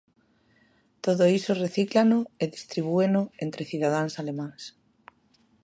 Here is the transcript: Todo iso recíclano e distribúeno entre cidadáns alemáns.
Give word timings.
Todo 1.05 1.23
iso 1.37 1.59
recíclano 1.63 2.19
e 2.43 2.45
distribúeno 2.55 3.21
entre 3.43 3.67
cidadáns 3.71 4.13
alemáns. 4.21 4.63